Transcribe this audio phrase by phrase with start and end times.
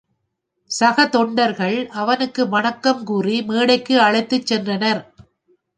[0.71, 5.01] சக தொண்டர்கள் அவனுக்கு வணக்கம் கூறி மேடைக்கு அழைத்துச் சென்றனர்.